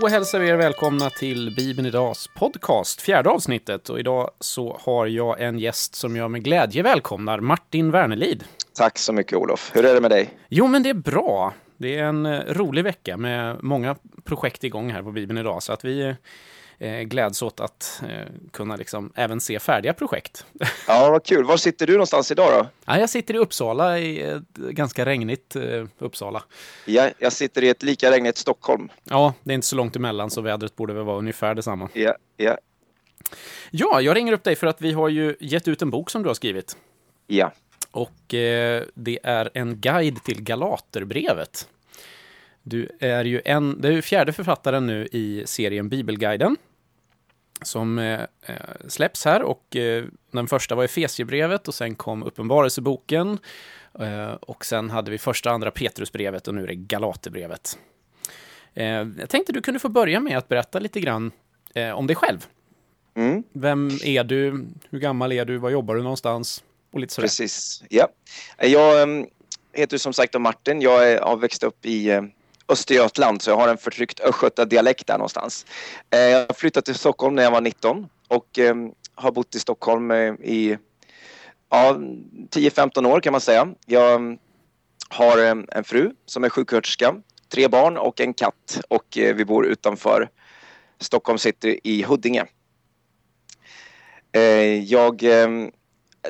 [0.00, 3.88] Då hälsar vi er välkomna till Bibeln Idags podcast, fjärde avsnittet.
[3.88, 8.44] Och idag så har jag en gäst som jag med glädje välkomnar, Martin Wernerlid.
[8.74, 9.70] Tack så mycket Olof.
[9.74, 10.30] Hur är det med dig?
[10.48, 11.54] Jo, men det är bra.
[11.76, 15.72] Det är en eh, rolig vecka med många projekt igång här på Bibeln idag, så
[15.72, 16.14] att vi
[16.78, 20.46] eh, gläds åt att eh, kunna liksom även se färdiga projekt.
[20.86, 21.44] Ja, vad kul.
[21.44, 22.68] Var sitter du någonstans idag då?
[22.84, 26.42] Ja, jag sitter i Uppsala, i ett ganska regnigt eh, Uppsala.
[26.84, 28.88] Ja, jag sitter i ett lika regnigt Stockholm.
[29.04, 31.88] Ja, det är inte så långt emellan, så vädret borde väl vara ungefär detsamma.
[31.92, 32.58] Ja, ja,
[33.70, 36.22] Ja, jag ringer upp dig för att vi har ju gett ut en bok som
[36.22, 36.76] du har skrivit.
[37.26, 37.52] ja.
[37.90, 41.68] Och eh, det är en guide till Galaterbrevet.
[42.62, 46.56] Du är ju en, det är fjärde författaren nu i serien Bibelguiden.
[47.62, 48.56] Som eh, eh,
[48.88, 53.38] släpps här och eh, den första var Efesiebrevet och sen kom Uppenbarelseboken.
[54.00, 57.78] Eh, och sen hade vi första andra Petrusbrevet och nu är det Galaterbrevet.
[58.74, 58.86] Eh,
[59.18, 61.32] jag tänkte du kunde få börja med att berätta lite grann
[61.74, 62.46] eh, om dig själv.
[63.16, 64.66] Mm, Vem är du?
[64.90, 65.56] Hur gammal är du?
[65.56, 66.64] Var jobbar du någonstans?
[66.92, 67.24] Och lite sådär.
[67.24, 67.82] precis.
[67.88, 68.08] Ja.
[68.58, 69.26] Jag
[69.72, 70.80] heter som sagt Martin.
[70.80, 72.30] Jag är, har växt upp i
[72.68, 75.66] Östergötland så jag har en förtryckt östgötadialekt där någonstans.
[76.10, 80.10] Eh, jag flyttade till Stockholm när jag var 19 och ehm, har bott i Stockholm
[80.10, 80.78] eh, i
[81.70, 81.96] ja,
[82.50, 83.68] 10-15 år kan man säga.
[83.86, 84.38] Jag ehm,
[85.08, 87.14] har ehm, en fru som är sjuksköterska,
[87.48, 90.28] tre barn och en katt och eh, vi bor utanför
[91.00, 92.44] Stockholm city i Huddinge.
[94.86, 95.24] Jag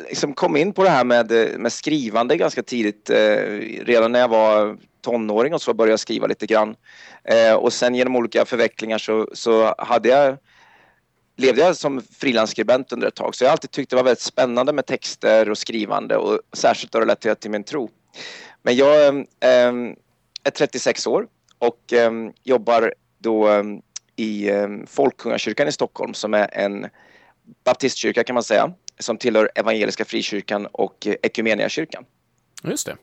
[0.08, 3.11] liksom kom in på det här med, med skrivande ganska tidigt.
[3.11, 3.42] Eh,
[3.84, 6.77] redan när jag var tonåring och så började jag skriva lite grann.
[7.25, 10.36] Eh, och sen genom olika förvecklingar så, så hade jag,
[11.36, 13.34] levde jag som frilansskribent under ett tag.
[13.34, 16.93] Så jag har alltid tyckt det var väldigt spännande med texter och skrivande och särskilt
[16.93, 17.91] då relaterat till min tro.
[18.62, 19.72] Men jag eh, eh
[20.44, 21.27] är 36 år
[21.59, 22.12] och eh,
[22.44, 23.62] jobbar då eh,
[24.16, 24.50] i
[24.87, 26.87] Folkungakyrkan i Stockholm som är en
[27.65, 32.04] baptistkyrka kan man säga som tillhör Evangeliska Frikyrkan och eh, Equmeniakyrkan.
[32.64, 32.97] Just det.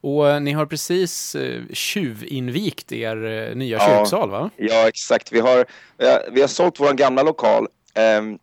[0.00, 3.86] Och eh, ni har precis eh, tjuvinvigt er nya Ja.
[3.98, 4.50] kyrksal, va?
[4.56, 5.32] Ja, exakt.
[5.32, 5.66] Vi har,
[5.98, 7.66] vi har, vi har sålt vår gamla lokal.
[7.94, 8.38] Ehm,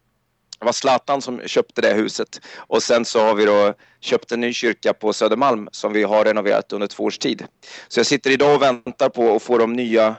[0.60, 4.40] Det var Zlatan som köpte det huset och sen så har vi då köpt en
[4.42, 7.46] ny kyrka på Södermalm som vi har renoverat under två års tid.
[7.88, 10.16] Så jag sitter idag och väntar på att få de nya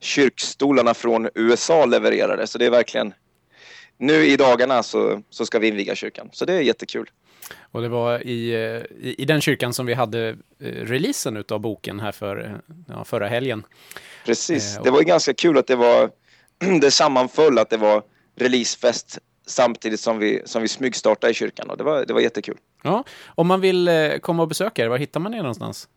[0.00, 2.46] kyrkstolarna från USA levererade.
[2.46, 3.14] Så det är verkligen
[3.98, 6.28] nu i dagarna så, så ska vi inviga kyrkan.
[6.32, 7.10] Så det är jättekul.
[7.72, 8.60] Och det var i, eh,
[9.06, 10.36] i, i den kyrkan som vi hade eh,
[10.66, 13.66] releasen utav boken här för, eh, ja, förra helgen.
[14.24, 14.74] Precis.
[14.74, 16.10] Eh, och- Det var ju ganska kul att det var
[16.80, 18.02] det sammanföll att det var
[18.36, 22.56] releasefest samtidigt som vi, som vi smygstartade i kyrkan och det var, det var jättekul.
[22.82, 25.88] Ja, om man vill eh, komma och besöka er, var hittar man er någonstans?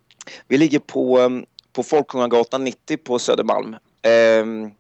[0.48, 3.76] Vi ligger på, um, på Folkungagatan 90 på Södermalm.
[4.02, 4.72] Ehm,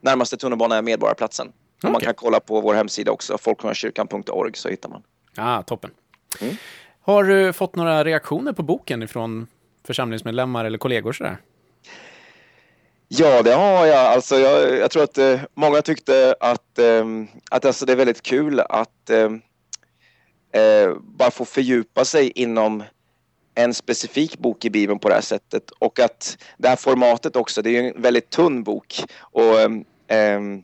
[0.00, 1.52] närmaste tunnelbana är Medborgarplatsen.
[1.82, 5.02] Och man kan kolla på vår hemsida också, folkungakyrkan.org så hittar man.
[5.36, 5.90] Ja, toppen.
[6.40, 6.56] Mm.
[7.00, 9.46] Har du fått några reaktioner på boken ifrån
[9.84, 11.36] församlingsmedlemmar eller kollegor sådär?
[13.08, 13.98] Ja, det har jag.
[13.98, 18.22] Alltså, jag, jag tror att eh, många tyckte att, ehm, att alltså, det är väldigt
[18.22, 19.40] kul att ehm,
[20.52, 22.82] eh, bara få fördjupa sig inom
[23.54, 27.62] en specifik bok i Bibeln på det här sättet och att det här formatet också,
[27.62, 30.62] det är ju en väldigt tunn bok och ehm, ehm,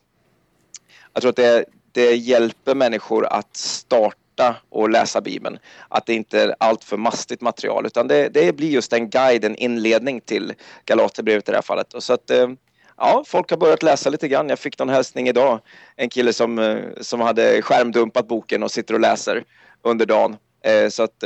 [1.14, 5.58] jag tror att det, det hjälper människor att starta och läsa Bibeln.
[5.88, 9.44] Att det inte är allt för mastigt material utan det, det blir just en guide,
[9.44, 10.52] en inledning till
[10.84, 11.94] Galaterbrevet i det här fallet.
[11.94, 12.48] Och så att, eh,
[12.96, 14.48] ja, folk har börjat läsa lite grann.
[14.48, 15.60] Jag fick någon hälsning idag.
[15.96, 19.44] En kille som, eh, som hade skärmdumpat boken och sitter och läser
[19.82, 20.36] under dagen.
[20.64, 21.20] Eh, så att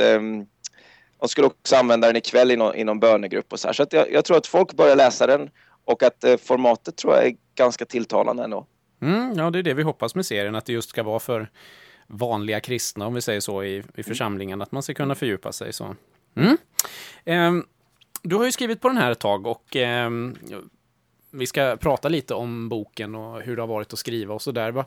[1.19, 3.73] de skulle också använda den ikväll i någon, i någon bönegrupp och så här.
[3.73, 5.49] Så att jag, jag tror att folk börjar läsa den
[5.85, 8.65] och att formatet tror jag är ganska tilltalande ändå.
[9.01, 11.49] Mm, ja, det är det vi hoppas med serien, att det just ska vara för
[12.07, 15.73] vanliga kristna, om vi säger så, i, i församlingen, att man ska kunna fördjupa sig.
[15.73, 15.95] så.
[16.35, 16.57] Mm.
[17.25, 17.63] Eh,
[18.23, 20.09] du har ju skrivit på den här ett tag och eh,
[21.31, 24.71] vi ska prata lite om boken och hur det har varit att skriva och sådär.
[24.71, 24.85] Vad-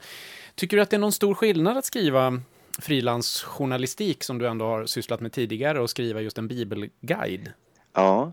[0.55, 2.41] Tycker du att det är någon stor skillnad att skriva
[2.79, 7.53] frilansjournalistik som du ändå har sysslat med tidigare och skriva just en bibelguide?
[7.94, 8.32] Ja.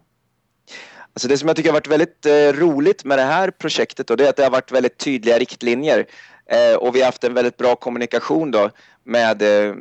[1.19, 2.31] Alltså det som jag tycker har varit väldigt eh,
[2.61, 6.05] roligt med det här projektet då, det är att det har varit väldigt tydliga riktlinjer
[6.45, 8.69] eh, och vi har haft en väldigt bra kommunikation då
[9.03, 9.75] med, eh,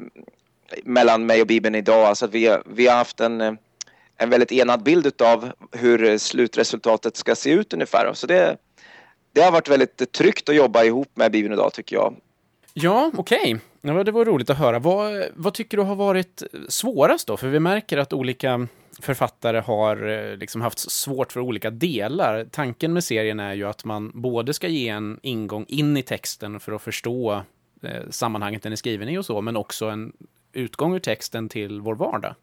[0.84, 2.04] mellan mig och Bibeln idag.
[2.04, 3.52] Alltså att vi, har- vi har haft en, eh,
[4.16, 8.10] en väldigt enad bild av hur eh, slutresultatet ska se ut ungefär.
[8.14, 8.56] Så det,
[9.32, 12.16] det har varit väldigt tryggt att jobba ihop med Bibeln idag tycker jag.
[12.72, 13.56] Ja, okej.
[13.82, 14.78] Ja, det var roligt att höra.
[14.78, 17.36] Vad, vad tycker du har varit svårast då?
[17.36, 18.66] För vi märker att olika
[19.00, 22.46] författare har eh, liksom haft svårt för olika delar.
[22.50, 26.60] Tanken med serien är ju att man både ska ge en ingång in i texten
[26.60, 27.42] för att förstå
[27.82, 30.12] eh, sammanhanget den är skriven i och så, men också en
[30.52, 32.34] utgång ur texten till vår vardag.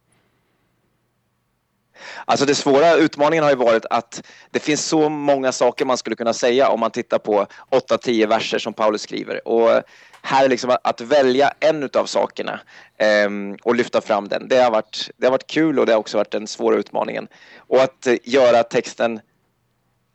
[2.26, 6.16] Alltså det svåra utmaningen har ju varit att det finns så många saker man skulle
[6.16, 9.48] kunna säga om man tittar på 8-10 verser som Paulus skriver.
[9.48, 9.84] Och
[10.26, 12.60] här är liksom att välja en av sakerna
[13.26, 14.48] um, och lyfta fram den.
[14.48, 17.28] Det har, varit, det har varit kul och det har också varit den svåra utmaningen.
[17.58, 19.20] Och att uh, göra texten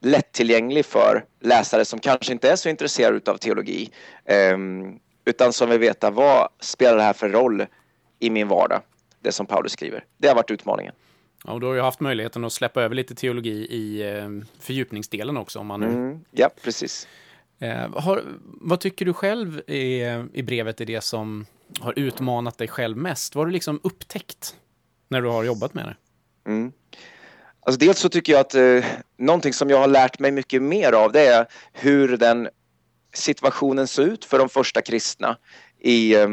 [0.02, 3.90] lättillgänglig för läsare som kanske inte är så intresserade av teologi
[4.54, 7.66] um, utan som vill veta vad spelar det här för roll
[8.18, 8.80] i min vardag,
[9.20, 10.04] det som Paulus skriver.
[10.16, 10.94] Det har varit utmaningen.
[11.44, 14.28] Ja, och du har ju haft möjligheten att släppa över lite teologi i eh,
[14.60, 15.58] fördjupningsdelen också.
[15.58, 15.86] Om man nu...
[15.86, 17.08] Mm, ja, precis.
[17.60, 20.02] Eh, har, vad tycker du själv i,
[20.32, 21.46] i brevet är det som
[21.80, 23.34] har utmanat dig själv mest?
[23.34, 24.56] Vad har du liksom upptäckt
[25.08, 25.96] när du har jobbat med det?
[26.50, 26.72] Mm.
[27.60, 28.84] Alltså dels så tycker jag att eh,
[29.16, 32.48] någonting som jag har lärt mig mycket mer av det är hur den
[33.12, 35.36] situationen såg ut för de första kristna
[35.78, 36.28] i eh,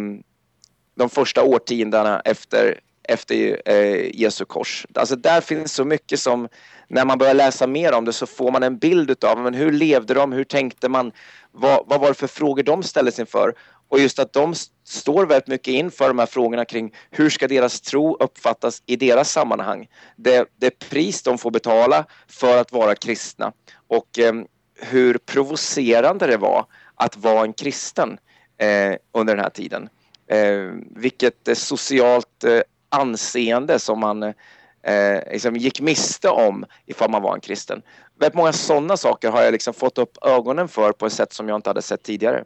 [0.96, 4.86] de första årtiondena efter efter eh, Jesu kors.
[4.96, 6.48] Alltså där finns så mycket som,
[6.88, 9.72] när man börjar läsa mer om det så får man en bild utav, men hur
[9.72, 11.12] levde de, hur tänkte man,
[11.52, 13.54] vad, vad var det för frågor de ställdes inför?
[13.90, 14.54] Och just att de
[14.86, 19.32] står väldigt mycket inför de här frågorna kring hur ska deras tro uppfattas i deras
[19.32, 19.88] sammanhang?
[20.16, 23.52] Det, det pris de får betala för att vara kristna
[23.88, 24.34] och eh,
[24.80, 26.66] hur provocerande det var
[26.96, 28.18] att vara en kristen
[28.58, 29.90] eh, under den här tiden.
[30.28, 32.62] Eh, vilket eh, socialt eh,
[32.98, 37.82] anseende som man eh, liksom gick miste om ifall man var en kristen.
[38.20, 41.50] Väldigt många sådana saker har jag liksom fått upp ögonen för på ett sätt som
[41.50, 42.44] jag inte hade sett tidigare.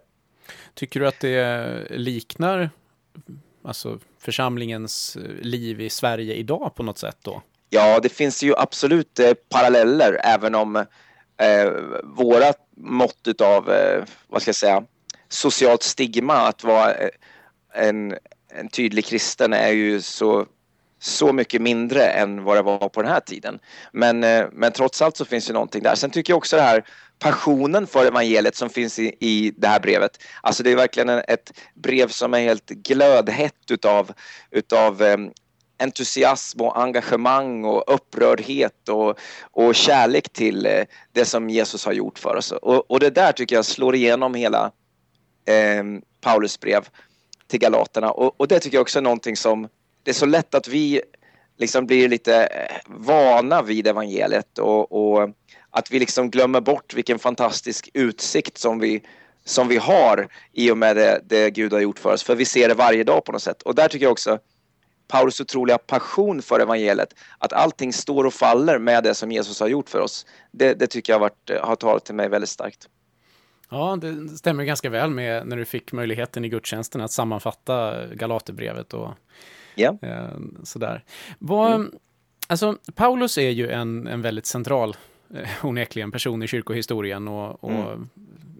[0.73, 2.69] Tycker du att det liknar
[3.63, 7.41] alltså, församlingens liv i Sverige idag på något sätt då?
[7.69, 10.75] Ja, det finns ju absolut eh, paralleller även om
[11.37, 11.71] eh,
[12.03, 14.83] våra mått av, eh, vad ska jag säga,
[15.29, 17.09] socialt stigma att vara eh,
[17.73, 18.15] en,
[18.55, 20.45] en tydlig kristen är ju så,
[20.99, 23.59] så mycket mindre än vad det var på den här tiden.
[23.91, 25.95] Men, eh, men trots allt så finns det någonting där.
[25.95, 26.83] Sen tycker jag också det här
[27.19, 30.11] passionen för evangeliet som finns i, i det här brevet.
[30.41, 34.11] Alltså det är verkligen ett brev som är helt glödhett utav,
[34.51, 35.31] utav um,
[35.79, 39.19] entusiasm och engagemang och upprördhet och,
[39.51, 42.51] och kärlek till uh, det som Jesus har gjort för oss.
[42.51, 44.71] Och, och det där tycker jag slår igenom hela
[45.79, 46.87] um, Paulus brev
[47.51, 48.11] till galaterna.
[48.11, 49.67] Och, och, det tycker jag också är någonting som,
[50.03, 51.01] det är så lätt att vi
[51.57, 55.29] liksom blir lite eh, vana vid evangeliet och, och
[55.69, 59.03] att vi liksom glömmer bort vilken fantastisk utsikt som vi,
[59.45, 62.23] som vi har i och med det, det Gud har gjort för oss.
[62.23, 63.61] För vi ser det varje dag på något sätt.
[63.61, 64.39] Och där tycker jag också
[65.07, 69.67] Paulus otroliga passion för evangeliet, att allting står och faller med det som Jesus har
[69.67, 70.25] gjort för oss.
[70.51, 72.87] Det, det tycker jag har, varit, eh, har talat till mig väldigt starkt.
[73.71, 78.93] Ja, det stämmer ganska väl med när du fick möjligheten i gudstjänsten att sammanfatta Galaterbrevet
[78.93, 79.09] och
[79.75, 79.95] yeah.
[80.01, 81.03] eh, sådär.
[81.39, 81.91] Vad, mm.
[82.47, 84.95] Alltså, Paulus är ju en, en väldigt central,
[85.33, 88.09] eh, onekligen, person i kyrkohistorien och, och mm.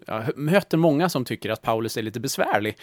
[0.07, 2.77] ja, möter många som tycker att Paulus är lite besvärlig.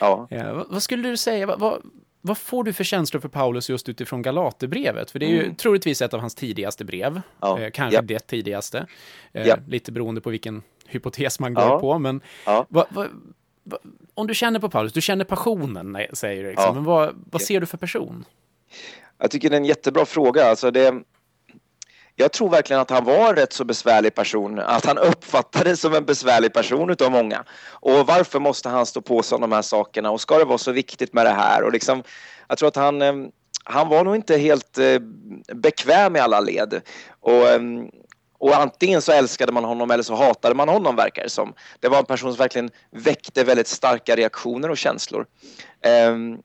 [0.00, 0.28] Ja.
[0.30, 1.82] Eh, vad, vad, skulle du säga, vad,
[2.20, 5.10] vad, får du för känslor för Paulus just utifrån Galaterbrevet?
[5.10, 5.54] För det är ju mm.
[5.54, 7.60] troligtvis ett av hans tidigaste brev, ja.
[7.60, 8.02] eh, kanske ja.
[8.02, 8.86] det tidigaste,
[9.32, 11.78] eh, lite beroende på vilken hypotes man går ja.
[11.78, 11.98] på.
[11.98, 12.66] Men ja.
[12.68, 13.06] va, va,
[13.64, 13.78] va,
[14.14, 16.50] om du känner på Paulus, du känner passionen, säger du.
[16.50, 16.66] Liksom.
[16.66, 16.72] Ja.
[16.72, 18.24] Men vad, vad ser du för person?
[19.18, 20.44] Jag tycker det är en jättebra fråga.
[20.44, 20.94] Alltså det,
[22.16, 25.94] jag tror verkligen att han var en rätt så besvärlig person, att han uppfattades som
[25.94, 27.44] en besvärlig person utav många.
[27.70, 30.58] Och varför måste han stå på sig om de här sakerna och ska det vara
[30.58, 31.62] så viktigt med det här?
[31.62, 32.02] Och liksom,
[32.48, 33.14] jag tror att han, eh,
[33.64, 34.98] han var nog inte helt eh,
[35.54, 36.80] bekväm i alla led.
[37.20, 37.90] Och ehm,
[38.40, 41.54] och antingen så älskade man honom eller så hatade man honom verkar det som.
[41.80, 45.26] Det var en person som verkligen väckte väldigt starka reaktioner och känslor.
[45.82, 46.38] Ehm,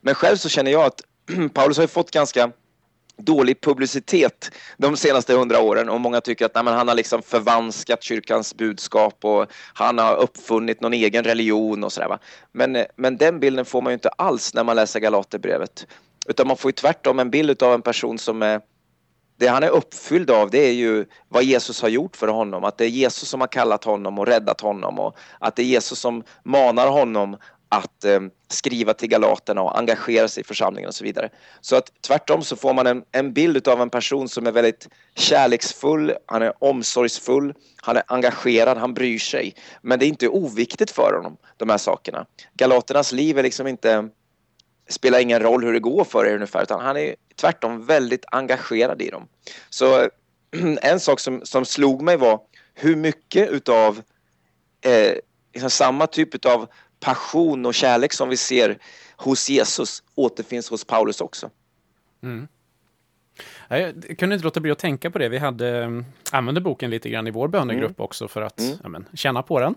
[0.00, 1.00] men själv så känner jag att
[1.54, 2.52] Paulus har fått ganska
[3.16, 8.02] dålig publicitet de senaste hundra åren och många tycker att nej, han har liksom förvanskat
[8.02, 12.18] kyrkans budskap och han har uppfunnit någon egen religion och sådär.
[12.52, 15.86] Men, men den bilden får man ju inte alls när man läser Galaterbrevet.
[16.28, 18.60] Utan man får ju tvärtom en bild av en person som är
[19.42, 22.64] det han är uppfylld av det är ju vad Jesus har gjort för honom.
[22.64, 25.66] Att det är Jesus som har kallat honom och räddat honom och att det är
[25.66, 27.36] Jesus som manar honom
[27.68, 31.28] att eh, skriva till galaterna och engagera sig i församlingen och så vidare.
[31.60, 34.88] Så att tvärtom så får man en, en bild av en person som är väldigt
[35.14, 39.54] kärleksfull, han är omsorgsfull, han är engagerad, han bryr sig.
[39.82, 42.26] Men det är inte oviktigt för honom, de här sakerna.
[42.54, 44.08] Galaternas liv är liksom inte
[44.88, 49.02] spelar ingen roll hur det går för er ungefär, utan han är tvärtom väldigt engagerad
[49.02, 49.28] i dem.
[49.70, 50.08] Så
[50.82, 52.40] en sak som, som slog mig var
[52.74, 54.02] hur mycket utav
[54.80, 55.14] eh,
[55.52, 56.68] liksom samma typ av
[57.00, 58.78] passion och kärlek som vi ser
[59.16, 61.50] hos Jesus återfinns hos Paulus också.
[62.22, 62.48] Mm.
[63.68, 65.28] Jag kunde inte låta bli att tänka på det.
[65.28, 68.04] Vi hade, mm, använde boken lite grann i vår bönegrupp mm.
[68.04, 68.76] också för att mm.
[68.82, 69.74] ja, men, känna på den.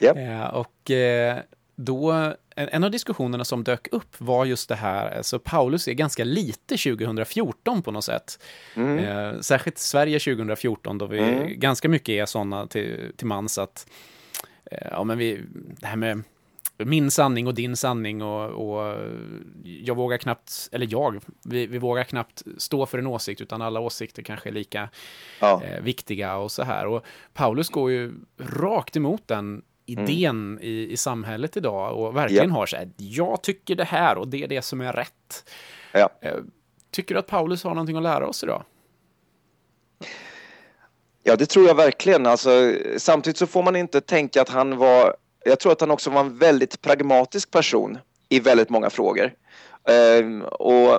[0.00, 0.16] Yep.
[0.16, 1.38] Eh, och eh,
[1.76, 5.92] då, en, en, av diskussionerna som dök upp var just det här, alltså Paulus är
[5.92, 8.42] ganska lite 2014 på något sätt.
[8.74, 8.98] Mm.
[8.98, 11.60] Eh, särskilt Sverige 2014 då vi mm.
[11.60, 13.86] ganska mycket är sådana till, till mans att
[14.70, 15.40] eh, ja, men vi,
[15.80, 16.22] det här med
[16.78, 18.96] min sanning och din sanning och, och
[19.64, 23.80] jag vågar knappt, eller jag, vi, vi, vågar knappt stå för en åsikt utan alla
[23.80, 24.88] åsikter kanske är lika
[25.40, 25.62] ja.
[25.64, 26.86] eh, viktiga och så här.
[26.86, 30.58] Och Paulus går ju rakt emot den idén mm.
[30.62, 32.54] i, i samhället idag och verkligen ja.
[32.54, 35.50] har så här, jag tycker det här och det är det som är rätt.
[35.92, 36.08] Ja.
[36.20, 36.36] Eh,
[36.90, 38.64] tycker du att Paulus har någonting att lära oss idag?
[41.22, 42.26] Ja, det tror jag verkligen.
[42.26, 45.16] Alltså, samtidigt så får man inte tänka att han var
[45.46, 49.32] jag tror att han också var en väldigt pragmatisk person i väldigt många frågor.
[50.20, 50.94] Um, och,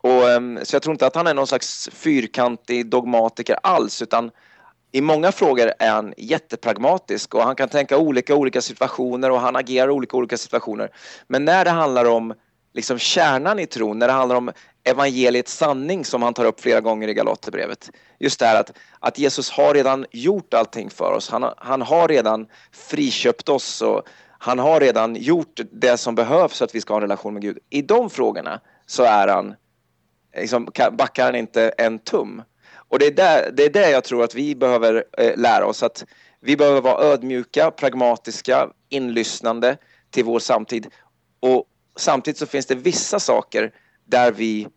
[0.00, 4.30] och, um, så jag tror inte att han är någon slags fyrkantig dogmatiker alls, utan
[4.92, 9.56] i många frågor är han jättepragmatisk och han kan tänka olika olika situationer och han
[9.56, 10.90] agerar olika olika situationer.
[11.26, 12.34] Men när det handlar om
[12.74, 14.52] liksom kärnan i tron, när det handlar om
[14.84, 17.90] evangeliets sanning som han tar upp flera gånger i Galaterbrevet.
[18.18, 21.30] Just det här att, att Jesus har redan gjort allting för oss.
[21.30, 24.02] Han, han har redan friköpt oss och
[24.38, 27.42] han har redan gjort det som behövs för att vi ska ha en relation med
[27.42, 27.58] Gud.
[27.70, 29.54] I de frågorna så är han,
[30.36, 32.42] liksom, backar han inte en tum.
[32.92, 35.82] Och det är, där, det är det jag tror att vi behöver eh, lära oss.
[35.82, 36.04] att
[36.40, 39.76] Vi behöver vara ödmjuka, pragmatiska, inlyssnande
[40.10, 40.86] till vår samtid.
[41.40, 41.64] Och
[41.96, 44.68] samtidigt så finns det vissa saker där vi,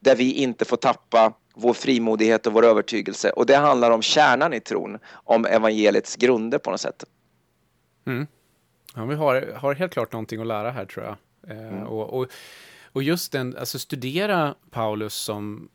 [0.00, 3.30] där vi inte får tappa vår frimodighet och vår övertygelse.
[3.30, 7.04] Och det handlar om kärnan i tron, om evangeliets grunder på något sätt.
[8.06, 8.26] Mm.
[8.94, 11.16] Ja, vi har, har helt klart någonting att lära här tror jag.
[11.56, 11.86] Eh, mm.
[11.86, 12.28] och, och,
[12.92, 15.68] och just den, alltså studera Paulus som,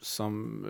[0.00, 0.64] som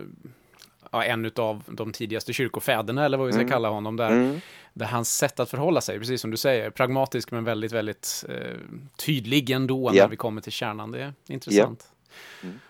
[0.91, 3.53] ja, en av de tidigaste kyrkofäderna, eller vad vi ska mm.
[3.53, 4.41] kalla honom, där, mm.
[4.73, 8.57] där hans sätt att förhålla sig, precis som du säger, pragmatisk men väldigt, väldigt eh,
[8.97, 10.05] tydlig ändå yeah.
[10.05, 10.91] när vi kommer till kärnan.
[10.91, 11.93] Det är intressant.
[12.43, 12.55] Yeah.
[12.55, 12.61] Mm.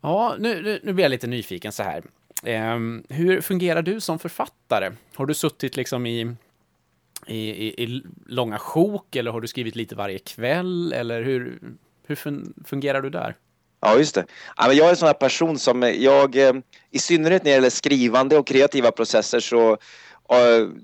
[0.00, 2.02] Ja, nu, nu blir jag lite nyfiken så här.
[2.44, 4.90] Eh, hur fungerar du som författare?
[5.14, 6.34] Har du suttit liksom i,
[7.26, 10.92] i, i, i långa sjok eller har du skrivit lite varje kväll?
[10.92, 11.58] Eller hur,
[12.06, 12.16] hur
[12.64, 13.36] fungerar du där?
[13.84, 14.24] Ja, just det.
[14.56, 16.52] jag är en sån här person som eh, jag, eh,
[16.90, 19.78] i synnerhet när det gäller skrivande och kreativa processer så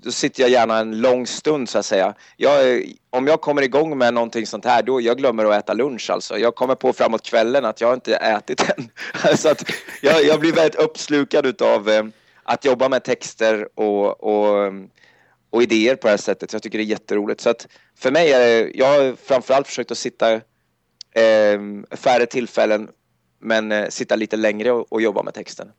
[0.03, 2.13] då sitter jag gärna en lång stund så att säga.
[2.37, 5.73] Jag, eh, om jag kommer igång med någonting sånt här, då jag glömmer att äta
[5.73, 6.37] lunch alltså.
[6.37, 8.89] Jag kommer på framåt kvällen att jag inte ätit än.
[9.37, 12.03] så att jag, jag blir väldigt uppslukad av eh,
[12.43, 14.73] att jobba med texter och, och,
[15.49, 16.53] och idéer på det här sättet.
[16.53, 17.41] Jag tycker det är jätteroligt.
[17.41, 20.41] Så att för mig är det, jag har framförallt försökt att sitta
[21.19, 22.89] eh, färre tillfällen
[23.39, 25.71] men eh, sitta lite längre och, och, jobba med texten.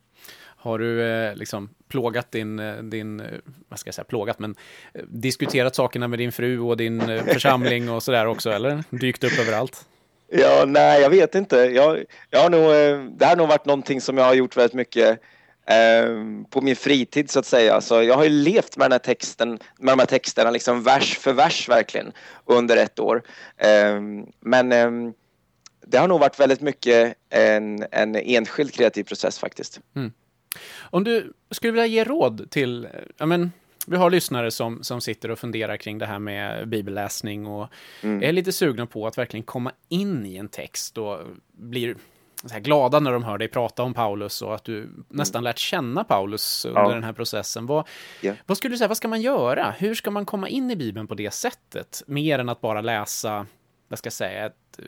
[0.43, 3.27] Har du eh, liksom plågat din, eh, din, eh,
[3.69, 4.55] vad ska jag säga, plågat, men
[4.93, 8.83] eh, diskuterat sakerna med din fru och din församling och sådär också, eller?
[8.89, 9.85] Dykt upp överallt?
[10.27, 11.55] Ja, nej, jag vet inte.
[11.55, 12.61] Jag, jag har nog,
[13.17, 15.19] det har nog varit någonting som jag har gjort väldigt mycket
[15.65, 16.15] eh,
[16.49, 17.81] på min fritid så att säga.
[17.81, 21.17] Så jag har ju levt med den här texten, med de här texterna liksom vers
[21.17, 22.11] för vers verkligen
[22.45, 23.23] under ett år.
[23.57, 24.01] Eh,
[24.39, 25.13] men eh,
[25.91, 29.79] det har nog varit väldigt mycket en, en enskild kreativ process faktiskt.
[29.95, 30.11] Mm.
[30.79, 33.51] Om du skulle vilja ge råd till, ja men,
[33.87, 37.67] vi har lyssnare som, som sitter och funderar kring det här med bibelläsning och
[38.01, 38.23] mm.
[38.23, 41.19] är lite sugna på att verkligen komma in i en text och
[41.51, 41.95] blir
[42.45, 45.03] så glada när de hör dig prata om Paulus och att du mm.
[45.09, 46.89] nästan lärt känna Paulus under ja.
[46.89, 47.65] den här processen.
[47.65, 47.87] Vad,
[48.21, 48.37] yeah.
[48.45, 49.71] vad skulle du säga, vad ska man göra?
[49.71, 52.03] Hur ska man komma in i Bibeln på det sättet?
[52.05, 53.45] Mer än att bara läsa,
[53.91, 54.85] vad ska jag säga, ett, eh,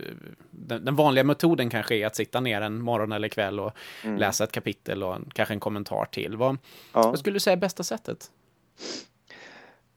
[0.52, 3.72] den, den, vanliga metoden kanske är att sitta ner en morgon eller kväll och
[4.04, 4.18] mm.
[4.18, 6.38] läsa ett kapitel och en, kanske en kommentar till.
[6.38, 6.58] Vad,
[6.94, 7.02] ja.
[7.02, 8.32] vad skulle du säga är bästa sättet?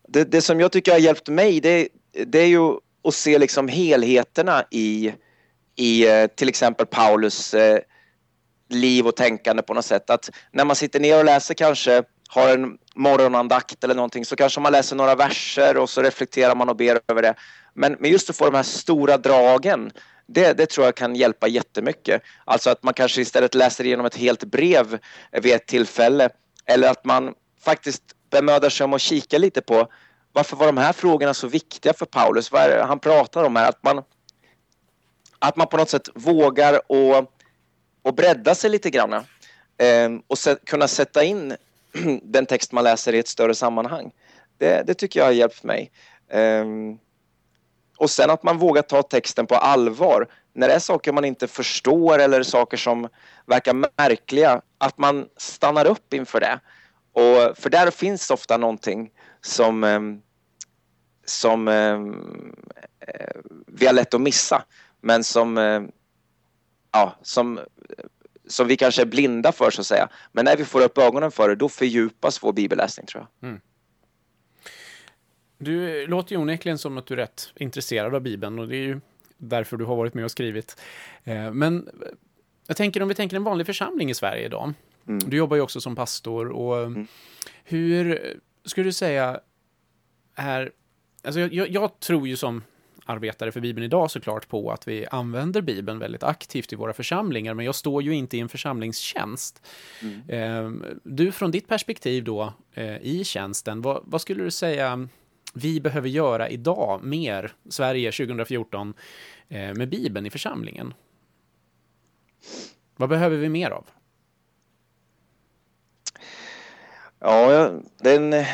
[0.08, 1.88] Det, det som jag tycker har hjälpt mig, det,
[2.26, 5.14] det är ju att se liksom helheterna i
[5.76, 7.78] i eh, till exempel Paulus eh,
[8.68, 10.10] liv och tänkande på något sätt.
[10.10, 14.60] Att när man sitter ner och läser kanske, har en morgonandakt eller någonting så kanske
[14.60, 17.34] man läser några verser och så reflekterar man och ber över det.
[17.74, 19.90] Men, men just att få de här stora dragen,
[20.26, 22.22] det, det, tror jag kan hjälpa jättemycket.
[22.44, 24.98] Alltså att man kanske istället läser igenom ett helt brev
[25.42, 26.28] vid ett tillfälle
[26.64, 29.88] eller att man faktiskt bemödar sig om att kika lite på
[30.32, 32.52] varför var de här frågorna så viktiga för Paulus?
[32.52, 33.68] Vad är det han pratar om här?
[33.68, 34.02] Att man
[35.38, 37.32] att man på något sätt vågar och,
[38.02, 41.56] och bredda sig lite grann eh, och se, kunna sätta in
[42.22, 44.12] den text man läser i ett större sammanhang.
[44.58, 45.90] Det, det tycker jag har hjälpt mig.
[46.32, 46.98] Um,
[47.98, 50.28] och sen att man vågar ta texten på allvar.
[50.52, 53.08] När det är saker man inte förstår eller saker som
[53.46, 56.60] verkar märkliga, att man stannar upp inför det.
[57.12, 59.10] Och, för där finns ofta någonting
[59.40, 60.22] som, ehm,
[61.24, 62.54] som ehm,
[63.00, 64.64] eh, vi har lätt att missa,
[65.00, 65.82] men som, eh,
[66.92, 67.60] ja, som,
[68.46, 70.08] som vi kanske är blinda för så att säga.
[70.32, 73.48] Men när vi får upp ögonen för det, då fördjupas vår bibelläsning tror jag.
[73.48, 73.60] Mm.
[75.58, 78.82] Du låter ju onekligen som att du är rätt intresserad av Bibeln och det är
[78.82, 79.00] ju
[79.36, 80.80] därför du har varit med och skrivit.
[81.24, 81.88] Eh, men
[82.66, 84.72] jag tänker om vi tänker en vanlig församling i Sverige idag.
[85.08, 85.30] Mm.
[85.30, 87.06] Du jobbar ju också som pastor och mm.
[87.64, 89.40] hur skulle du säga
[90.34, 90.72] är,
[91.22, 92.62] alltså jag, jag, tror ju som
[93.06, 97.54] arbetare för Bibeln idag såklart på att vi använder Bibeln väldigt aktivt i våra församlingar,
[97.54, 99.62] men jag står ju inte i en församlingstjänst.
[100.02, 100.22] Mm.
[100.28, 105.08] Ehm, du från ditt perspektiv då eh, i tjänsten, vad, vad skulle du säga
[105.54, 108.94] vi behöver göra idag mer, Sverige 2014,
[109.48, 110.94] eh, med Bibeln i församlingen?
[112.96, 113.86] Vad behöver vi mer av?
[117.18, 118.44] Ja, det är en,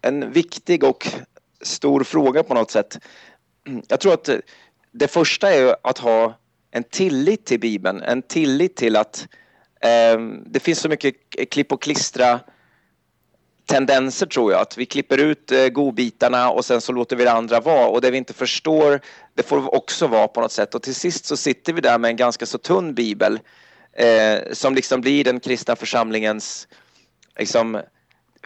[0.00, 1.08] en viktig och
[1.60, 2.98] stor fråga på något sätt.
[3.66, 4.38] Mm, jag tror att eh,
[4.92, 6.38] det första är att ha
[6.70, 9.28] en tillit till Bibeln, en tillit till att
[9.80, 11.14] eh, det finns så mycket
[11.50, 12.40] klipp och klistra
[13.66, 14.60] tendenser tror jag.
[14.60, 17.86] Att vi klipper ut eh, godbitarna och sen så låter vi det andra vara.
[17.86, 19.00] Och det vi inte förstår,
[19.34, 20.74] det får också vara på något sätt.
[20.74, 23.40] Och till sist så sitter vi där med en ganska så tunn bibel
[23.92, 26.68] eh, som liksom blir den kristna församlingens
[27.38, 27.80] liksom,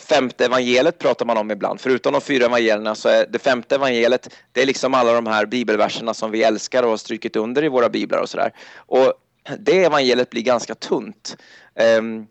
[0.00, 1.80] femte evangeliet pratar man om ibland.
[1.80, 5.46] Förutom de fyra evangelierna så är det femte evangeliet, det är liksom alla de här
[5.46, 8.52] bibelverserna som vi älskar och har strykit under i våra biblar och sådär.
[8.76, 9.12] Och
[9.58, 11.36] det evangeliet blir ganska tunt.
[11.74, 12.26] Ehm,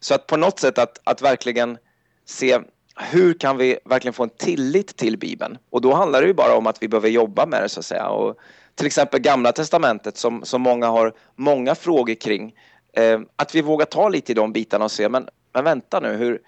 [0.00, 1.78] så att på något sätt att, att verkligen
[2.26, 2.58] se
[2.96, 5.58] hur kan vi verkligen få en tillit till Bibeln?
[5.70, 7.86] Och då handlar det ju bara om att vi behöver jobba med det så att
[7.86, 8.08] säga.
[8.08, 8.38] Och
[8.74, 12.54] till exempel Gamla Testamentet som, som många har många frågor kring.
[12.96, 16.16] Eh, att vi vågar ta lite i de bitarna och se, men, men vänta nu,
[16.16, 16.40] hur,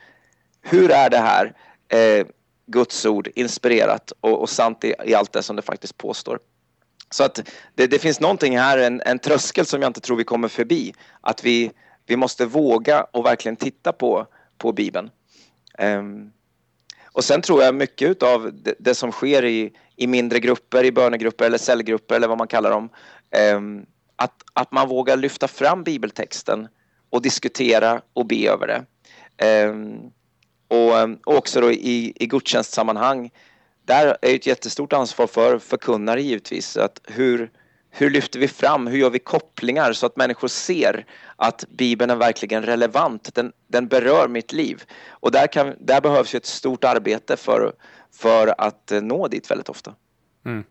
[0.69, 1.55] hur är det här
[1.89, 2.27] eh,
[2.67, 6.39] Guds ord inspirerat och, och sant i, i, allt det som det faktiskt påstår?
[7.11, 10.25] Så att det, det finns någonting här, en, en tröskel som jag inte tror vi
[10.25, 10.95] kommer förbi.
[11.21, 11.71] Att vi,
[12.07, 14.27] vi måste våga och verkligen titta på,
[14.59, 15.11] på Bibeln.
[15.79, 16.33] Um,
[17.13, 20.93] och sen tror jag mycket av det, det, som sker i, i mindre grupper, i
[20.93, 22.89] bönegrupper eller cellgrupper eller vad man kallar dem,
[23.55, 26.69] um, att, att man vågar lyfta fram bibeltexten
[27.11, 28.85] och diskutera och be över det.
[29.69, 30.11] Um,
[30.69, 30.93] och,
[31.25, 33.31] och, också då i, i gudstjänstsammanhang,
[33.85, 36.77] där är ett jättestort ansvar för förkunnare givetvis.
[36.77, 37.51] Att hur,
[37.91, 42.17] hur lyfter vi fram, hur gör vi kopplingar så att människor ser att Bibeln är
[42.17, 44.83] verkligen relevant, den, den berör mitt liv.
[45.11, 47.73] Och där, kan, där behövs ju ett stort arbete för,
[48.13, 49.95] för att nå dit väldigt ofta.
[50.45, 50.65] Mm.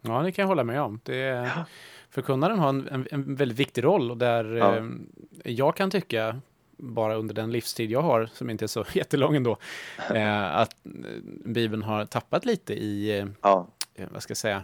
[0.00, 1.00] Ja, det kan jag hålla med om.
[1.04, 1.64] Det, ja.
[2.10, 4.76] Förkunnaren har en, en, en, väldigt viktig roll och där ja.
[4.76, 4.84] eh,
[5.44, 6.40] jag kan tycka
[6.78, 9.56] bara under den livstid jag har, som inte är så jättelång ändå,
[10.14, 10.76] eh, att
[11.44, 13.66] Bibeln har tappat lite i, ja.
[13.94, 14.62] eh, vad ska jag säga,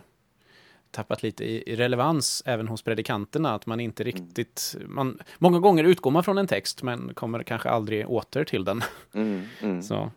[0.95, 3.55] tappat lite i, relevans även hos predikanterna.
[3.55, 4.15] Att man inte mm.
[4.15, 4.77] riktigt...
[4.87, 8.83] Man, många gånger utgår man från en text men kommer kanske aldrig åter till den.
[9.15, 9.83] Mm, mm.
[9.83, 10.11] Så.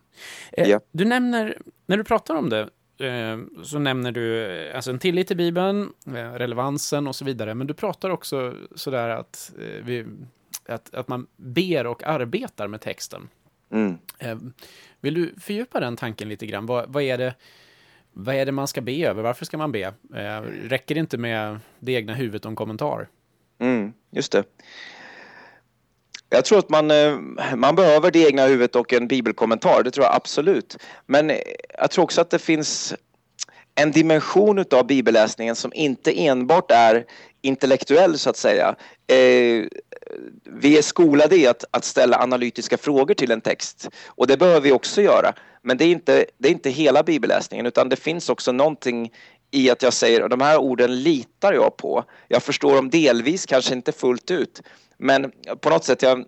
[0.52, 0.80] Eh, ja.
[0.92, 2.70] Du nämner, när du pratar om det,
[3.08, 7.56] eh, så nämner du eh, alltså en tillit till Bibeln, eh, relevansen och så vidare.
[7.56, 10.06] Men du pratar också sådär att, eh, vi,
[10.68, 13.30] att, att man ber och arbetar med texten.
[13.72, 13.98] Mm.
[14.20, 14.38] Eh,
[15.02, 16.66] vill du fördjupa den tanken lite grann?
[16.66, 17.36] Vad, vad är det
[18.20, 19.24] vad är det man ska be över?
[19.24, 19.94] Varför ska man be?
[20.16, 23.08] Eh, räcker det inte med det egna huvudet och en kommentar?
[23.60, 24.44] Mm, just det.
[26.30, 27.18] Jag tror att man, eh,
[27.56, 30.78] man behöver det egna huvudet och en bibelkommentar, det tror jag absolut.
[31.06, 31.32] Men
[31.80, 32.96] jag tror också att det finns
[33.76, 37.06] en dimension av bibelläsningen som inte enbart är
[37.42, 38.76] intellektuell så att säga.
[40.44, 44.62] Vi är skolade i att, att ställa analytiska frågor till en text och det behöver
[44.62, 45.34] vi också göra.
[45.62, 49.12] Men det är inte, det är inte hela bibelläsningen utan det finns också någonting
[49.52, 52.04] i att jag säger att de här orden litar jag på.
[52.28, 54.62] Jag förstår dem delvis, kanske inte fullt ut.
[54.98, 56.26] Men på något sätt, jag,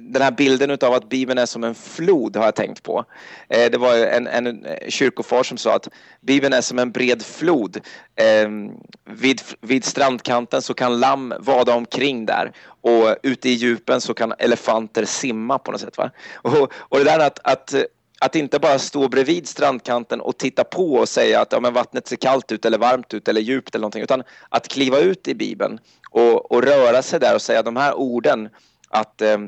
[0.00, 3.04] den här bilden av att Bibeln är som en flod har jag tänkt på.
[3.48, 5.88] Eh, det var en, en kyrkofar som sa att
[6.20, 7.80] Bibeln är som en bred flod.
[8.16, 8.70] Ehm,
[9.04, 14.34] vid, vid strandkanten så kan lamm vada omkring där och ute i djupen så kan
[14.38, 15.98] elefanter simma på något sätt.
[15.98, 16.10] Va?
[16.34, 17.74] Och, och det där att, att
[18.22, 22.08] att inte bara stå bredvid strandkanten och titta på och säga att ja, men vattnet
[22.08, 25.34] ser kallt ut eller varmt ut eller djupt eller någonting, utan att kliva ut i
[25.34, 25.78] Bibeln
[26.10, 28.48] och, och röra sig där och säga de här orden
[28.88, 29.38] att eh,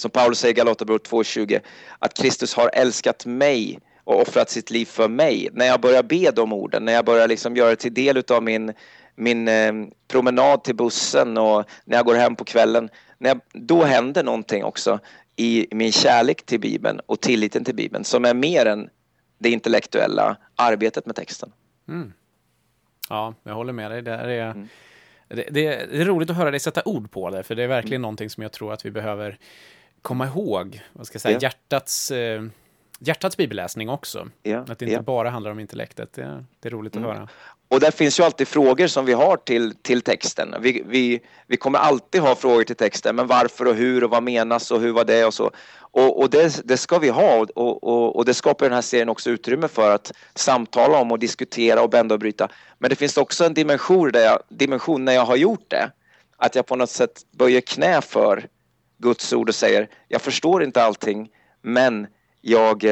[0.00, 1.60] som Paulus säger i Galaterbrevet 2.20
[1.98, 5.48] att Kristus har älskat mig och offrat sitt liv för mig.
[5.52, 8.42] När jag börjar be de orden, när jag börjar liksom göra det till del av
[8.42, 8.72] min,
[9.14, 9.72] min eh,
[10.08, 14.64] promenad till bussen och när jag går hem på kvällen, när jag, då händer någonting
[14.64, 14.98] också
[15.36, 18.88] i min kärlek till Bibeln och tilliten till Bibeln som är mer än
[19.38, 21.52] det intellektuella arbetet med texten.
[21.88, 22.12] Mm.
[23.08, 24.02] Ja, jag håller med dig.
[24.02, 24.68] Det är, mm.
[25.28, 27.68] det, det, det, är roligt att höra dig sätta ord på det, för det är
[27.68, 28.02] verkligen mm.
[28.02, 29.38] någonting som jag tror att vi behöver
[30.02, 30.82] komma ihåg.
[30.92, 31.40] Vad ska jag säga, ja.
[31.42, 32.42] hjärtats, eh,
[32.98, 34.28] hjärtats bibelläsning också.
[34.42, 34.58] Ja.
[34.58, 35.02] Att det inte ja.
[35.02, 36.12] bara handlar om intellektet.
[36.12, 37.10] Det, det är roligt att mm.
[37.10, 37.28] höra.
[37.70, 40.54] Och där finns ju alltid frågor som vi har till, till texten.
[40.60, 44.22] Vi, vi, vi kommer alltid ha frågor till texten, men varför och hur och vad
[44.22, 45.50] menas och hur var det och så.
[45.90, 49.08] Och, och det, det, ska vi ha och, och, och, det skapar den här serien
[49.08, 52.48] också utrymme för att samtala om och diskutera och bända och bryta.
[52.78, 55.90] Men det finns också en dimension, där jag, dimension när jag har gjort det,
[56.36, 58.46] att jag på något sätt böjer knä för
[58.98, 61.30] Guds ord och säger jag förstår inte allting,
[61.62, 62.06] men
[62.40, 62.84] jag,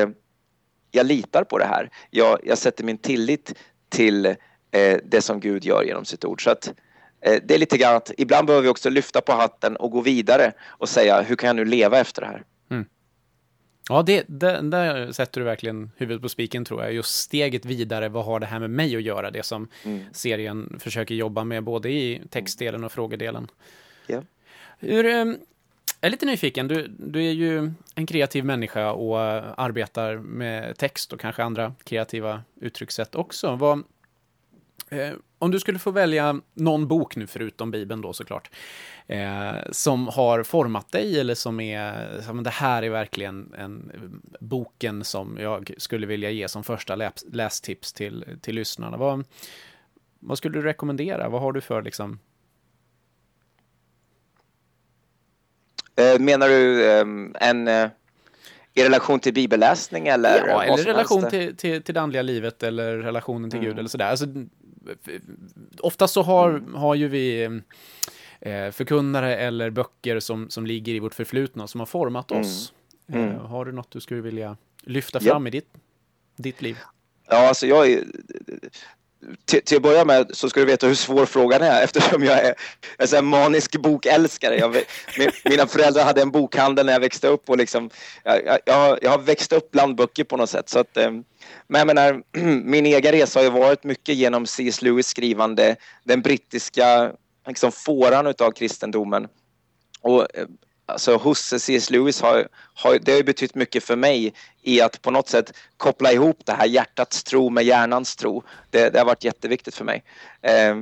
[0.91, 1.91] jag litar på det här.
[2.11, 3.55] Jag, jag sätter min tillit
[3.89, 6.45] till eh, det som Gud gör genom sitt ord.
[6.45, 6.73] Så att,
[7.21, 10.01] eh, det är lite grann att ibland behöver vi också lyfta på hatten och gå
[10.01, 12.45] vidare och säga hur kan jag nu leva efter det här?
[12.71, 12.87] Mm.
[13.89, 16.93] Ja, det, det, där sätter du verkligen huvudet på spiken tror jag.
[16.93, 19.31] Just steget vidare, vad har det här med mig att göra?
[19.31, 20.05] Det som mm.
[20.13, 23.49] serien försöker jobba med både i textdelen och frågedelen.
[24.09, 24.25] Yeah.
[24.79, 25.25] Hur, eh,
[26.01, 29.19] jag är lite nyfiken, du, du är ju en kreativ människa och
[29.63, 33.57] arbetar med text och kanske andra kreativa uttryckssätt också.
[33.57, 33.83] Vad,
[34.89, 38.51] Eh, om du skulle få välja någon bok nu, förutom Bibeln då såklart,
[39.07, 43.93] eh, som har format dig eller som är, som det här är verkligen en,
[44.41, 48.97] boken som jag skulle vilja ge som första läs, lästips till, till lyssnarna.
[48.97, 49.25] Vad,
[50.19, 51.29] vad skulle du rekommendera?
[51.29, 52.19] Vad har du för liksom?
[56.21, 57.89] Menar du um, en uh
[58.77, 60.49] i relation till bibelläsning eller?
[60.49, 63.71] Ja, eller relation till, till, till det andliga livet eller relationen till mm.
[63.71, 64.11] Gud eller sådär.
[64.11, 64.27] Alltså,
[65.81, 66.75] oftast så har, mm.
[66.75, 67.45] har ju vi
[68.41, 72.41] eh, förkunnare eller böcker som, som ligger i vårt förflutna som har format mm.
[72.41, 72.73] oss.
[73.09, 73.29] Mm.
[73.29, 73.39] Mm.
[73.39, 75.49] har du något du skulle vilja lyfta fram ja.
[75.49, 75.75] i ditt,
[76.37, 76.79] ditt liv?
[77.29, 78.05] Ja, alltså jag är,
[79.45, 82.39] till, till att börja med så ska du veta hur svår frågan är eftersom jag
[82.99, 84.57] är en manisk bokälskare.
[84.59, 84.77] Jag,
[85.45, 87.91] mina föräldrar hade en bokhandel när jag växte upp och liksom,
[88.25, 90.69] jag, jag, jag har växt upp bland böcker på något sätt.
[90.69, 91.11] Så att, eh,
[91.67, 92.23] men jag menar,
[92.65, 94.83] min egen resa har ju varit mycket genom C.S.
[94.83, 97.13] Lewis skrivande, den brittiska
[97.47, 99.29] liksom, fåran av kristendomen.
[100.01, 100.47] Och eh,
[100.87, 101.91] alltså, hos C.S.
[101.91, 104.35] Lewis har, har det har betytt mycket för mig
[104.67, 108.43] i att på något sätt koppla ihop det här hjärtats tro med hjärnans tro.
[108.71, 110.05] Det, det har varit jätteviktigt för mig.
[110.43, 110.77] Eh,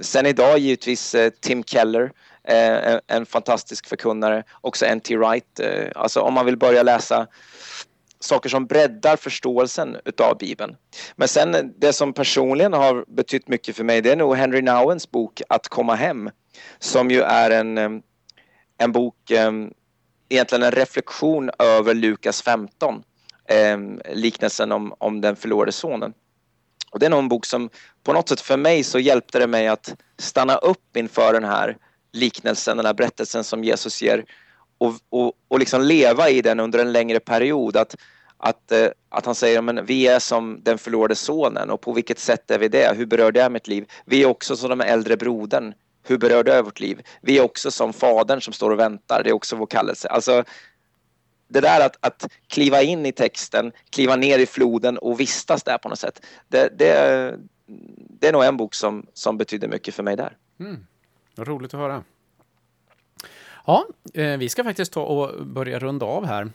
[0.00, 2.12] sen idag givetvis eh, Tim Keller,
[2.44, 4.44] eh, en, en, fantastisk förkunnare.
[4.60, 5.16] Också N.T.
[5.16, 5.60] Wright.
[5.60, 7.26] Eh, alltså om man vill börja läsa
[8.20, 10.76] saker som breddar förståelsen utav Bibeln.
[11.16, 14.62] Men sen eh, det som personligen har betytt mycket för mig det är nog Henry
[14.62, 16.30] Nouwens bok Att komma hem
[16.78, 17.90] som ju är en, eh,
[18.78, 19.52] en bok, eh,
[20.28, 23.02] egentligen en reflektion över Lukas 15
[23.48, 23.78] eh,
[24.14, 26.12] liknelsen om, om den förlorade sonen.
[26.90, 27.70] Och det är nog en bok som
[28.02, 31.76] på något sätt för mig så hjälpte det mig att stanna upp inför den här
[32.12, 34.24] liknelsen, den här berättelsen som Jesus ger
[34.78, 37.76] och, och, och liksom leva i den under en längre period.
[37.76, 37.96] Att,
[38.36, 42.18] att, eh, att han säger att vi är som den förlorade sonen och på vilket
[42.18, 42.96] sätt är vi det?
[42.96, 43.86] Hur berör det mitt liv?
[44.04, 45.74] Vi är också som den äldre brodern.
[46.02, 47.02] Hur berör det vårt liv?
[47.20, 49.22] Vi är också som fadern som står och väntar.
[49.22, 50.08] Det är också vår kallelse.
[50.08, 50.44] Alltså,
[51.48, 55.78] det där att, att kliva in i texten, kliva ner i floden och vistas där
[55.78, 56.26] på något sätt.
[56.48, 57.38] Det, det,
[58.20, 60.36] det är nog en bok som, som betyder mycket för mig där.
[60.60, 60.86] Mm.
[61.36, 62.04] Roligt att höra.
[63.66, 66.52] Ja, eh, vi ska faktiskt ta och börja runda av här.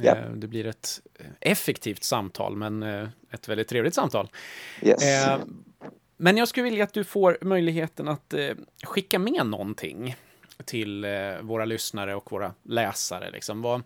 [0.00, 0.32] Yeah.
[0.32, 1.00] Det blir ett
[1.40, 4.30] effektivt samtal, men eh, ett väldigt trevligt samtal.
[4.82, 5.02] Yes.
[5.02, 5.38] Eh,
[6.16, 8.34] men jag skulle vilja att du får möjligheten att
[8.84, 10.16] skicka med någonting
[10.64, 11.06] till
[11.42, 13.30] våra lyssnare och våra läsare.
[13.30, 13.62] Liksom.
[13.62, 13.82] Vad,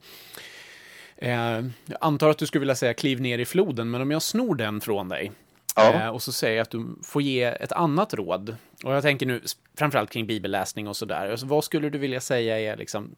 [1.17, 4.55] jag antar att du skulle vilja säga kliv ner i floden, men om jag snor
[4.55, 5.33] den från dig
[5.77, 6.11] Ja.
[6.11, 8.57] och så säger jag att du får ge ett annat råd.
[8.85, 9.41] Och jag tänker nu
[9.79, 11.31] framförallt kring bibelläsning och sådär.
[11.31, 13.15] Alltså, vad skulle du vilja säga är liksom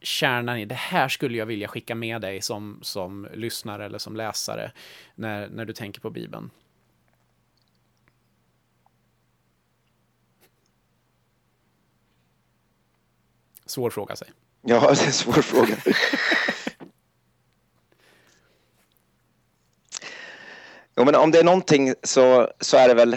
[0.00, 4.16] kärnan i det här skulle jag vilja skicka med dig som, som lyssnare eller som
[4.16, 4.70] läsare
[5.14, 6.50] när, när du tänker på Bibeln?
[13.66, 14.28] Svår fråga, säg.
[14.62, 15.76] Ja, det är en svår fråga.
[20.96, 23.16] jo, men om det är någonting så, så är det väl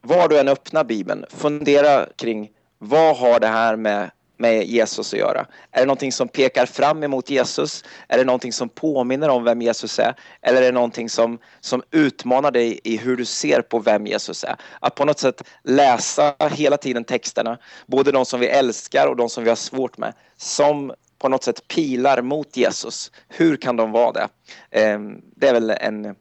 [0.00, 5.18] var du än öppnar Bibeln, fundera kring vad har det här med med Jesus att
[5.18, 5.46] göra?
[5.70, 7.84] Är det någonting som pekar fram emot Jesus?
[8.08, 10.14] Är det någonting som påminner om vem Jesus är?
[10.42, 14.44] Eller är det någonting som, som utmanar dig i hur du ser på vem Jesus
[14.44, 14.56] är?
[14.80, 19.28] Att på något sätt läsa hela tiden texterna, både de som vi älskar och de
[19.28, 23.12] som vi har svårt med, som på något sätt pilar mot Jesus.
[23.28, 24.28] Hur kan de vara det?
[24.70, 26.14] Ehm, det är väl en,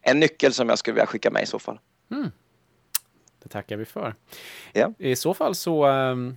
[0.00, 1.78] en nyckel som jag skulle vilja skicka med i så fall.
[2.10, 2.30] Mm.
[3.42, 4.14] Det tackar vi för.
[4.72, 4.92] Ja.
[4.98, 6.36] I så fall så um,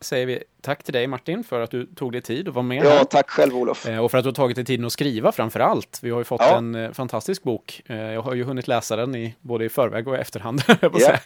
[0.00, 2.84] säger vi tack till dig Martin för att du tog dig tid att vara med
[2.84, 3.04] Ja, här.
[3.04, 3.86] tack själv Olof.
[3.86, 5.98] Eh, Och för att du har tagit dig tiden att skriva framför allt.
[6.02, 6.56] Vi har ju fått Ja.
[6.58, 7.82] en eh, fantastisk bok.
[7.86, 10.62] Eh, Jag har ju hunnit läsa den i, både i förväg och i efterhand.
[10.82, 11.18] Ja,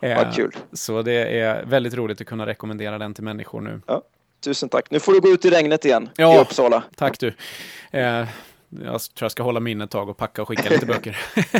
[0.00, 0.52] ja vad kul.
[0.72, 3.80] Så det är väldigt roligt att kunna rekommendera den till människor nu.
[3.86, 4.02] Ja,
[4.44, 4.90] tusen tack.
[4.90, 6.36] Nu får du gå ut i regnet igen Ja.
[6.36, 6.82] i Uppsala.
[6.96, 7.32] Tack du.
[8.82, 11.16] Jag tror jag ska hålla minne ett tag och packa och skicka lite böcker.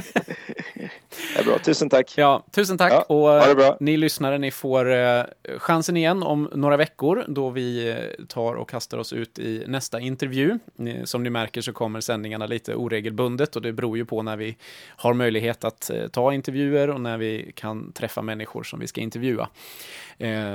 [1.34, 1.58] Det är bra.
[1.58, 2.12] Tusen tack.
[2.16, 2.92] Ja, tusen tack.
[2.92, 3.76] Ja, och eh, bra.
[3.80, 5.24] ni lyssnare, ni får eh,
[5.58, 10.00] chansen igen om några veckor då vi eh, tar och kastar oss ut i nästa
[10.00, 10.58] intervju.
[11.04, 14.56] Som ni märker så kommer sändningarna lite oregelbundet och det beror ju på när vi
[14.88, 19.48] har möjlighet att ta intervjuer och när vi kan träffa människor som vi ska intervjua.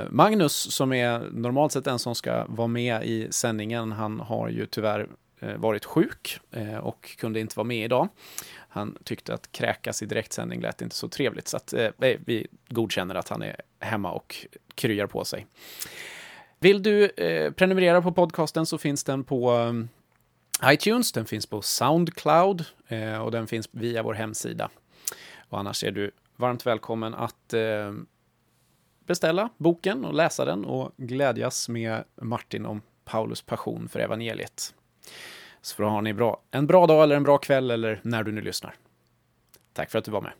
[0.09, 4.65] Magnus, som är normalt sett den som ska vara med i sändningen, han har ju
[4.65, 5.07] tyvärr
[5.39, 8.08] Eh, varit sjuk eh, och kunde inte vara med idag.
[8.69, 12.47] Han tyckte att kräkas i direktsändning lät inte så trevligt, så att, eh, eh vi
[12.69, 15.47] godkänner att han är hemma och kryar på sig.
[16.60, 19.73] Vill du eh, prenumerera på podcasten så finns den på
[20.63, 24.69] iTunes, den finns på Soundcloud eh, och den finns via vår hemsida.
[25.49, 27.93] Och annars är du varmt välkommen att eh,
[29.06, 34.73] beställa boken och läsa den och glädjas med Martin om Paulus passion för evangeliet.
[35.61, 38.31] Så får har ni bra, en bra dag eller en bra kväll eller när du
[38.31, 38.75] nu lyssnar.
[39.73, 40.31] Tack för att du var med.